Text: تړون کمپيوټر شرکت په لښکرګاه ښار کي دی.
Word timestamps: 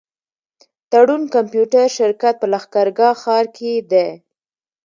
تړون 0.91 1.23
کمپيوټر 1.35 1.85
شرکت 1.97 2.35
په 2.39 2.47
لښکرګاه 2.53 3.15
ښار 3.21 3.45
کي 3.55 3.71
دی. 3.91 4.09